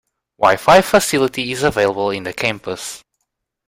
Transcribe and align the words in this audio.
Wi-fi 0.39 0.81
facility 0.81 1.51
is 1.51 1.61
available 1.61 2.09
in 2.09 2.23
the 2.23 2.33
campus. 2.33 3.03